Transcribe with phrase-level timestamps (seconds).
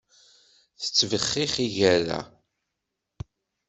[0.79, 2.19] Tesbixxix lgerra.